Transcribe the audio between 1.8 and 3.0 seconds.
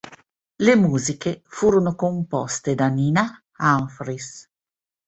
composte da